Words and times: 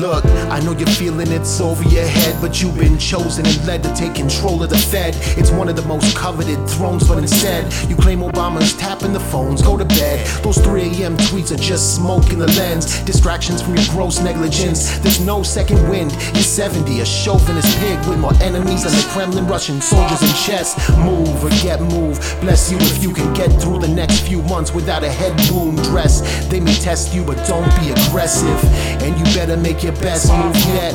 look. 0.00 0.39
I 0.50 0.58
know 0.58 0.72
you're 0.72 0.88
feeling 0.88 1.30
it's 1.30 1.60
over 1.60 1.84
your 1.84 2.04
head, 2.04 2.36
but 2.40 2.60
you've 2.60 2.76
been 2.76 2.98
chosen 2.98 3.46
and 3.46 3.66
led 3.66 3.84
to 3.84 3.94
take 3.94 4.16
control 4.16 4.62
of 4.64 4.70
the 4.70 4.78
Fed. 4.78 5.14
It's 5.38 5.52
one 5.52 5.68
of 5.68 5.76
the 5.76 5.82
most 5.82 6.16
coveted 6.16 6.68
thrones, 6.68 7.06
but 7.06 7.18
instead, 7.18 7.72
you 7.88 7.94
claim 7.94 8.18
Obama's 8.18 8.76
tapping 8.76 9.12
the 9.12 9.20
phones. 9.20 9.62
Go 9.62 9.76
to 9.76 9.84
bed. 9.84 10.26
Those 10.42 10.58
3 10.58 10.82
a.m. 10.82 11.16
tweets 11.16 11.52
are 11.52 11.62
just 11.62 11.94
smoke 11.94 12.32
in 12.32 12.40
the 12.40 12.48
lens. 12.48 13.00
Distractions 13.02 13.62
from 13.62 13.76
your 13.76 13.86
gross 13.90 14.18
negligence. 14.20 14.98
There's 14.98 15.20
no 15.20 15.44
second 15.44 15.88
wind. 15.88 16.10
You're 16.34 16.42
70, 16.42 17.00
a 17.00 17.06
chauvinist 17.06 17.78
pig 17.78 17.98
with 18.08 18.18
more 18.18 18.34
enemies 18.42 18.82
than 18.82 18.92
the 18.92 19.06
Kremlin, 19.12 19.46
Russian 19.46 19.80
soldiers 19.80 20.20
in 20.20 20.34
chess. 20.34 20.74
Move 20.98 21.44
or 21.44 21.50
get 21.62 21.80
moved. 21.80 22.22
Bless 22.40 22.72
you 22.72 22.78
if 22.80 23.02
you 23.04 23.12
can 23.14 23.32
get 23.34 23.50
through 23.62 23.78
the 23.78 23.88
next 23.88 24.26
few 24.26 24.42
months 24.42 24.74
without 24.74 25.04
a 25.04 25.10
head 25.10 25.32
wound 25.52 25.80
dress. 25.84 26.22
They 26.48 26.58
may 26.58 26.74
test 26.74 27.14
you, 27.14 27.24
but 27.24 27.36
don't 27.46 27.70
be 27.78 27.92
aggressive. 27.92 28.58
And 29.00 29.16
you 29.16 29.24
better 29.36 29.56
make 29.56 29.84
your 29.84 29.92
best 29.92 30.39
move 30.40 30.56
yet. 30.74 30.94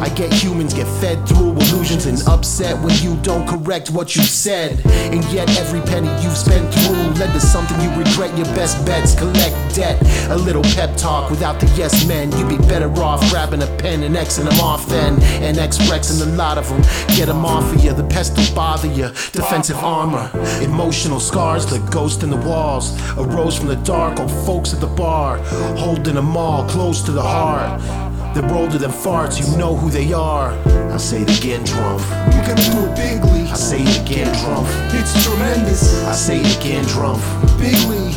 I 0.00 0.08
get 0.10 0.32
humans 0.32 0.74
get 0.74 0.86
fed 1.00 1.26
through 1.28 1.52
illusions 1.52 2.06
and 2.06 2.22
upset 2.28 2.80
when 2.82 2.94
you 3.02 3.16
don't 3.22 3.46
correct 3.48 3.90
what 3.90 4.14
you 4.14 4.22
said. 4.22 4.80
And 4.86 5.24
yet 5.32 5.48
every 5.58 5.80
penny 5.80 6.08
you've 6.22 6.36
spent 6.36 6.72
through 6.72 6.96
led 7.18 7.32
to 7.32 7.40
something 7.40 7.78
you 7.80 7.90
regret. 7.96 8.36
Your 8.36 8.46
best 8.54 8.84
bets 8.86 9.14
collect 9.14 9.74
debt. 9.74 10.00
A 10.30 10.36
little 10.36 10.62
pep 10.62 10.96
talk 10.96 11.30
without 11.30 11.58
the 11.58 11.66
yes 11.76 12.06
men. 12.06 12.30
You'd 12.32 12.48
be 12.48 12.58
better 12.68 12.90
off 13.02 13.28
grabbing 13.30 13.62
a 13.62 13.66
pen 13.78 14.02
and 14.04 14.14
Xing 14.14 14.48
them 14.48 14.60
off 14.60 14.86
then. 14.88 15.20
And 15.42 15.58
X 15.58 15.78
Rexing 15.88 16.22
a 16.22 16.30
lot 16.36 16.58
of 16.58 16.68
them. 16.68 16.82
Get 17.16 17.26
them 17.26 17.44
off 17.44 17.72
of 17.72 17.82
you. 17.84 17.92
The 17.92 18.04
pest 18.04 18.36
will 18.36 18.54
bother 18.54 18.88
you. 18.88 19.08
Defensive 19.32 19.78
armor. 19.78 20.30
Emotional 20.62 21.20
scars, 21.20 21.66
the 21.66 21.80
ghost 21.90 22.22
in 22.22 22.30
the 22.30 22.36
walls. 22.36 22.96
Arose 23.16 23.58
from 23.58 23.68
the 23.68 23.76
dark, 23.76 24.20
old 24.20 24.30
folks 24.46 24.72
at 24.72 24.80
the 24.80 24.86
bar. 24.86 25.38
Holding 25.76 26.14
them 26.14 26.36
all 26.36 26.68
close 26.68 27.02
to 27.02 27.12
the 27.12 27.22
heart. 27.22 28.07
They're 28.38 28.54
older 28.54 28.78
than 28.78 28.92
farts, 28.92 29.40
you 29.40 29.58
know 29.58 29.74
who 29.74 29.90
they 29.90 30.12
are. 30.12 30.52
I 30.92 30.96
say 30.96 31.22
it 31.22 31.38
again, 31.40 31.64
Trump. 31.64 32.00
We're 32.32 32.46
gonna 32.46 32.70
do 32.70 32.86
it 32.86 32.94
bigly. 32.94 33.50
I 33.50 33.54
say 33.54 33.82
it 33.82 34.00
again, 34.00 34.32
Trump. 34.44 34.68
It's 34.94 35.24
tremendous. 35.24 36.04
I 36.04 36.12
say 36.12 36.40
it 36.40 36.56
again, 36.56 36.86
Trump. 36.86 37.20
Bigly. 37.58 38.14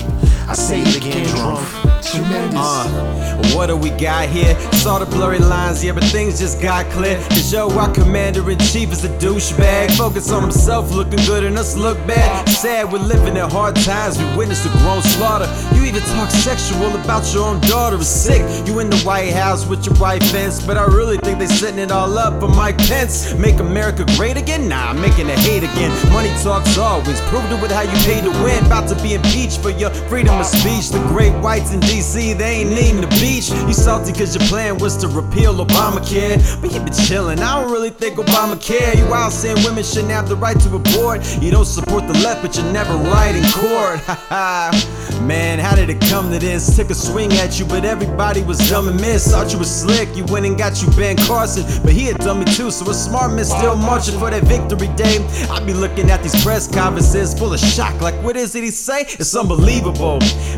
I 0.47 0.53
say 0.53 0.81
it 0.81 0.95
again, 0.95 1.27
Trump. 1.29 1.80
Tremendous. 2.11 2.59
Uh, 2.59 3.51
what 3.55 3.67
do 3.67 3.77
we 3.77 3.89
got 3.91 4.27
here? 4.27 4.59
Saw 4.73 4.99
the 4.99 5.05
blurry 5.05 5.39
lines, 5.39 5.83
yeah, 5.83 5.93
but 5.93 6.03
things 6.05 6.39
just 6.39 6.61
got 6.61 6.85
clear. 6.91 7.17
Cause 7.29 7.53
yo, 7.53 7.69
our 7.77 7.89
commander 7.93 8.49
in 8.51 8.59
chief 8.59 8.91
is 8.91 9.05
a 9.05 9.09
douchebag. 9.17 9.95
Focus 9.97 10.29
on 10.31 10.41
himself, 10.41 10.91
looking 10.91 11.23
good, 11.25 11.45
and 11.45 11.57
us 11.57 11.77
look 11.77 11.97
bad. 12.05 12.49
Sad, 12.49 12.91
we're 12.91 12.99
living 12.99 13.37
in 13.37 13.49
hard 13.49 13.77
times. 13.77 14.17
We 14.17 14.25
witnessed 14.35 14.65
a 14.65 14.69
grown 14.79 15.01
slaughter. 15.01 15.47
You 15.73 15.85
even 15.85 16.01
talk 16.01 16.29
sexual 16.31 16.93
about 16.95 17.33
your 17.33 17.45
own 17.45 17.61
daughter. 17.61 17.95
Is 17.95 18.07
sick. 18.09 18.41
You 18.67 18.79
in 18.79 18.89
the 18.89 18.99
White 18.99 19.31
House 19.31 19.65
with 19.65 19.85
your 19.85 19.95
white 19.95 20.23
fence, 20.23 20.65
but 20.65 20.77
I 20.77 20.85
really 20.85 21.17
think 21.17 21.39
they 21.39 21.47
setting 21.47 21.79
it 21.79 21.91
all 21.91 22.17
up 22.17 22.41
for 22.41 22.47
Mike 22.47 22.77
Pence. 22.77 23.33
Make 23.35 23.59
America 23.59 24.05
great 24.17 24.37
again? 24.37 24.67
Nah, 24.67 24.93
making 24.93 25.29
it 25.29 25.39
hate 25.39 25.63
again. 25.63 25.91
Money 26.11 26.29
talks 26.43 26.77
always. 26.77 27.19
Proved 27.21 27.51
it 27.51 27.61
with 27.61 27.71
how 27.71 27.81
you 27.81 27.97
pay 28.03 28.21
to 28.21 28.31
win. 28.43 28.65
About 28.65 28.89
to 28.89 29.01
be 29.01 29.13
impeached 29.13 29.61
for 29.61 29.69
your 29.69 29.89
freedom 30.09 30.37
of 30.39 30.45
speech. 30.45 30.89
The 30.89 30.99
great 31.07 31.33
whites 31.41 31.73
in 31.73 31.79
DC, 32.01 32.35
they 32.35 32.61
ain't 32.61 32.71
needing 32.71 33.01
the 33.01 33.07
beach. 33.21 33.51
You 33.67 33.73
salty 33.73 34.11
cause 34.11 34.35
your 34.35 34.43
plan 34.47 34.79
was 34.79 34.97
to 34.97 35.07
repeal 35.07 35.53
Obamacare. 35.63 36.39
But 36.59 36.73
you 36.73 36.79
been 36.79 36.93
chillin', 36.93 37.37
I 37.37 37.61
don't 37.61 37.71
really 37.71 37.91
think 37.91 38.17
Obamacare. 38.17 38.97
You 38.97 39.13
out 39.13 39.31
saying 39.31 39.57
women 39.63 39.83
shouldn't 39.83 40.09
have 40.09 40.27
the 40.27 40.35
right 40.35 40.59
to 40.61 40.75
abort. 40.75 41.21
You 41.43 41.51
don't 41.51 41.65
support 41.65 42.07
the 42.07 42.13
left, 42.25 42.41
but 42.41 42.57
you're 42.57 42.73
never 42.73 42.95
right 42.95 43.35
in 43.35 43.43
court. 43.53 44.01
Man, 45.21 45.59
how 45.59 45.75
did 45.75 45.91
it 45.91 46.01
come 46.01 46.31
to 46.31 46.39
this? 46.39 46.75
Took 46.75 46.89
a 46.89 46.95
swing 46.95 47.31
at 47.33 47.59
you, 47.59 47.65
but 47.65 47.85
everybody 47.85 48.41
was 48.41 48.57
dumb 48.67 48.87
and 48.87 48.99
missed. 48.99 49.29
Thought 49.29 49.53
you 49.53 49.59
was 49.59 49.69
slick, 49.69 50.09
you 50.15 50.25
went 50.25 50.47
and 50.47 50.57
got 50.57 50.81
you 50.81 50.89
Ben 50.91 51.15
Carson. 51.15 51.63
But 51.83 51.93
he 51.93 52.09
a 52.09 52.15
dummy 52.15 52.45
too, 52.45 52.71
so 52.71 52.89
a 52.89 52.93
smart 52.95 53.33
man 53.33 53.45
still 53.45 53.75
marching 53.75 54.17
for 54.17 54.31
that 54.31 54.43
victory 54.45 54.87
day. 54.95 55.17
I 55.51 55.63
be 55.63 55.73
looking 55.73 56.09
at 56.09 56.23
these 56.23 56.43
press 56.43 56.67
conferences 56.67 57.37
full 57.37 57.53
of 57.53 57.59
shock. 57.59 58.01
Like, 58.01 58.15
what 58.23 58.35
is 58.35 58.55
it 58.55 58.63
he 58.63 58.71
say? 58.71 59.01
It's 59.01 59.35
unbelievable. 59.35 60.17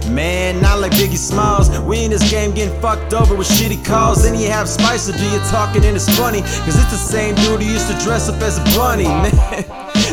Man, 0.10 0.62
not 0.62 0.80
like 0.80 0.94
Biggie 0.94 1.18
Smalls. 1.34 1.80
We 1.80 2.04
in 2.04 2.12
this 2.12 2.30
game 2.30 2.54
getting 2.54 2.80
fucked 2.80 3.14
over 3.14 3.36
with 3.36 3.48
shitty 3.48 3.84
calls. 3.84 4.24
Then 4.24 4.40
you 4.40 4.50
have 4.52 4.70
spice 4.70 4.94
Spicer, 4.94 5.18
do 5.18 5.26
you 5.32 5.40
talking 5.50 5.84
and 5.84 5.96
it's 5.96 6.08
funny? 6.18 6.42
Cause 6.42 6.78
it's 6.78 6.92
the 6.92 6.98
same 6.98 7.34
dude 7.36 7.64
who 7.64 7.72
used 7.72 7.90
to 7.90 7.98
dress 8.04 8.30
up 8.30 8.40
as 8.42 8.60
a 8.60 8.64
bunny, 8.78 9.04
man. 9.24 9.66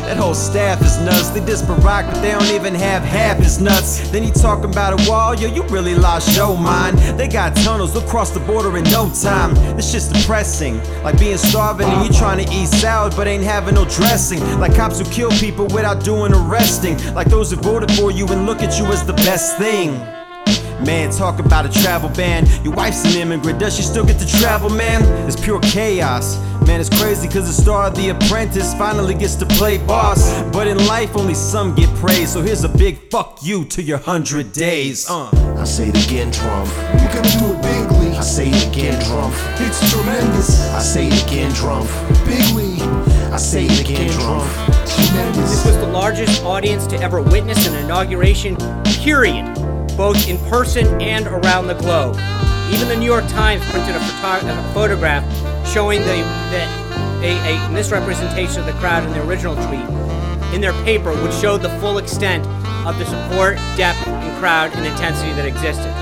That 0.09 0.17
whole 0.17 0.33
staff 0.33 0.81
is 0.81 0.99
nuts. 0.99 1.29
They 1.29 1.45
diss 1.45 1.61
but 1.61 1.79
they 2.23 2.31
don't 2.31 2.51
even 2.55 2.75
have 2.75 3.03
half 3.03 3.37
his 3.37 3.61
nuts. 3.61 4.09
Then 4.11 4.25
you 4.25 4.31
talking 4.31 4.71
about 4.71 4.99
a 4.99 5.11
wall, 5.11 5.35
yo, 5.35 5.49
you 5.49 5.63
really 5.65 5.95
lost 5.95 6.35
your 6.35 6.57
mind. 6.57 6.99
They 7.19 7.29
got 7.29 7.55
tunnels, 7.57 7.93
they'll 7.93 8.09
cross 8.09 8.31
the 8.31 8.41
border 8.41 8.77
in 8.79 8.85
no 8.85 9.11
time. 9.23 9.55
This 9.77 9.93
shit's 9.93 10.09
depressing. 10.09 10.79
Like 11.03 11.19
being 11.19 11.37
starving 11.37 11.89
and 11.89 12.03
you 12.07 12.19
trying 12.19 12.45
to 12.45 12.51
eat 12.51 12.69
salad, 12.69 13.13
but 13.15 13.29
ain't 13.29 13.45
having 13.45 13.75
no 13.75 13.85
dressing. 13.85 14.41
Like 14.59 14.75
cops 14.75 14.99
who 14.99 15.05
kill 15.13 15.31
people 15.33 15.67
without 15.67 16.03
doing 16.03 16.33
arresting. 16.33 16.97
Like 17.13 17.29
those 17.29 17.51
who 17.51 17.57
voted 17.59 17.93
for 17.93 18.11
you 18.11 18.27
and 18.29 18.47
look 18.47 18.63
at 18.63 18.79
you 18.79 18.87
as 18.87 19.05
the 19.05 19.13
best 19.13 19.59
thing. 19.59 20.01
Man, 20.85 21.11
talk 21.11 21.39
about 21.39 21.67
a 21.67 21.83
travel 21.83 22.09
ban. 22.11 22.47
Your 22.65 22.75
wife's 22.75 23.05
an 23.05 23.21
immigrant, 23.21 23.59
does 23.59 23.77
she 23.77 23.83
still 23.83 24.05
get 24.05 24.19
to 24.19 24.27
travel, 24.27 24.71
man? 24.71 25.03
It's 25.27 25.39
pure 25.39 25.61
chaos. 25.61 26.39
Man, 26.67 26.81
it's 26.81 26.91
crazy 27.01 27.27
cause 27.27 27.47
the 27.47 27.63
star 27.63 27.89
of 27.89 27.95
The 27.97 28.11
Apprentice 28.11 28.75
finally 28.75 29.15
gets 29.15 29.35
to 29.37 29.47
play 29.47 29.79
boss. 29.79 30.43
But 30.53 30.67
in 30.67 30.79
life, 30.87 31.17
only 31.17 31.35
some 31.35 31.75
get 31.75 31.95
praised. 31.97 32.31
So 32.31 32.43
here's 32.43 32.65
a 32.65 32.69
big 32.69 33.11
fuck 33.11 33.39
you 33.43 33.65
to 33.67 33.83
your 33.83 33.99
hundred 33.99 34.53
days. 34.53 35.09
Uh. 35.09 35.31
I 35.59 35.65
say 35.65 35.89
it 35.89 36.07
again, 36.07 36.31
Trump. 36.31 36.69
We're 36.95 37.13
gonna 37.13 37.39
do 37.39 37.53
it 37.53 37.63
bigly. 37.63 38.17
I 38.17 38.23
say 38.23 38.49
it 38.49 38.69
again, 38.69 39.03
Trump. 39.05 39.35
It's 39.61 39.91
tremendous. 39.91 40.71
I 40.71 40.81
say 40.81 41.09
it 41.09 41.25
again, 41.27 41.53
Trump. 41.55 41.89
Bigly. 42.25 42.81
I 43.33 43.37
say 43.37 43.67
it 43.67 43.81
again, 43.81 44.11
Trump. 44.13 44.45
Tremendous. 44.87 45.51
This 45.51 45.67
was 45.67 45.77
the 45.79 45.87
largest 45.87 46.45
audience 46.45 46.87
to 46.89 46.97
ever 47.01 47.21
witness 47.21 47.67
an 47.67 47.75
inauguration, 47.85 48.57
period, 49.03 49.45
both 49.97 50.29
in 50.29 50.39
person 50.51 50.87
and 51.01 51.27
around 51.27 51.67
the 51.67 51.75
globe. 51.75 52.17
Even 52.73 52.89
the 52.89 52.97
New 52.97 53.07
York 53.07 53.27
Times 53.29 53.63
printed 53.71 53.97
a, 53.97 54.01
photo- 54.01 54.49
a 54.49 54.73
photograph 54.73 55.25
showing 55.67 56.01
the, 56.01 56.23
that 56.51 57.21
a, 57.23 57.55
a 57.55 57.71
misrepresentation 57.71 58.61
of 58.61 58.67
the 58.67 58.73
crowd 58.75 59.05
in 59.05 59.13
the 59.13 59.23
original 59.27 59.55
tweet 59.67 59.85
in 60.55 60.61
their 60.61 60.73
paper, 60.85 61.13
which 61.23 61.33
showed 61.35 61.59
the 61.59 61.71
full 61.79 61.99
extent 61.99 62.45
of 62.87 62.99
the 62.99 63.05
support, 63.05 63.57
depth, 63.77 64.07
and 64.07 64.39
crowd 64.39 64.73
and 64.75 64.87
intensity 64.87 65.33
that 65.33 65.47
existed. 65.47 65.93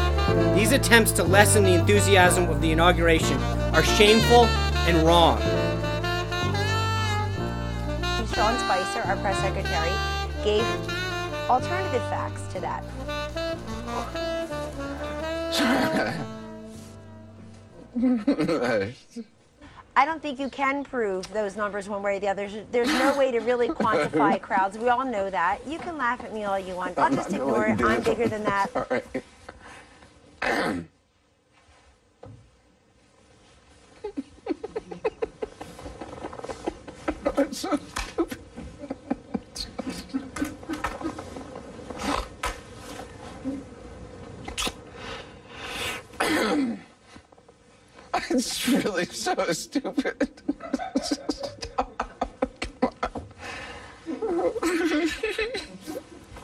These 0.57 0.73
attempts 0.73 1.13
to 1.13 1.25
lessen 1.25 1.65
the 1.65 1.75
enthusiasm 1.75 2.49
of 2.49 2.61
the 2.61 2.71
inauguration 2.71 3.37
are 3.75 3.83
shameful 3.83 4.45
and 4.87 5.07
wrong. 5.07 5.39
Sean 8.35 8.59
Spicer, 8.59 9.01
our 9.07 9.17
press 9.17 9.39
secretary, 9.39 9.91
gave 10.45 10.65
alternative 11.51 12.03
facts 12.09 12.43
to 12.53 12.61
that. 12.61 12.85
I 19.97 20.05
don't 20.05 20.23
think 20.23 20.39
you 20.39 20.49
can 20.49 20.85
prove 20.85 21.31
those 21.33 21.57
numbers 21.57 21.89
one 21.89 22.03
way 22.03 22.17
or 22.17 22.21
the 22.21 22.29
other. 22.29 22.49
There's- 22.49 22.67
There's 22.71 22.93
no 22.93 23.17
way 23.19 23.33
to 23.33 23.41
really 23.41 23.69
quantify 23.69 24.41
crowds. 24.49 24.79
We 24.79 24.89
all 24.89 25.05
know 25.05 25.29
that. 25.31 25.67
You 25.67 25.79
can 25.79 25.99
laugh 25.99 26.23
at 26.23 26.33
me 26.33 26.45
all 26.45 26.59
you 26.59 26.75
want. 26.75 26.97
I'll 26.99 27.11
just 27.13 27.33
ignore 27.33 27.67
it. 27.67 27.83
I'm 27.83 28.03
bigger 28.03 28.29
than 28.29 28.45
that. 28.45 29.05
It's 48.31 48.69
really 48.69 49.07
so 49.07 49.35
stupid. 49.53 50.43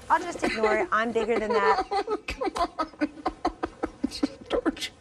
I'll 0.08 0.22
just 0.22 0.42
ignore 0.42 0.78
it. 0.78 0.88
I'm 0.90 1.12
bigger 1.12 1.38
than 1.38 1.52
that. 1.52 1.84
Torture. 4.48 4.92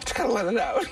Just 0.00 0.14
gotta 0.14 0.32
let 0.32 0.46
it 0.46 0.56
out. 0.58 0.86